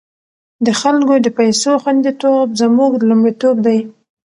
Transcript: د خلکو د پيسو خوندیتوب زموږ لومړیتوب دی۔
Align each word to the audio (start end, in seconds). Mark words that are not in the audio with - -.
د 0.65 0.67
خلکو 0.81 1.13
د 1.25 1.27
پيسو 1.37 1.71
خوندیتوب 1.81 2.47
زموږ 2.61 2.91
لومړیتوب 3.09 3.55
دی۔ 3.65 3.79